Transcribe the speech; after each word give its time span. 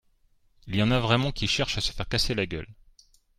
Il 0.65 0.75
y 0.75 0.81
en 0.81 0.89
a 0.89 0.99
vraiment 0.99 1.31
qui 1.31 1.47
cherchent 1.47 1.77
à 1.77 1.81
se 1.81 1.91
faire 1.91 2.09
casser 2.09 2.33
la 2.33 2.47
gueule 2.47 2.65